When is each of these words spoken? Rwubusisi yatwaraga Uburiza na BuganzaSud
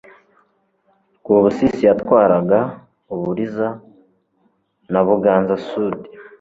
Rwubusisi 1.17 1.81
yatwaraga 1.89 2.59
Uburiza 3.13 3.67
na 4.91 5.01
BuganzaSud 5.07 5.97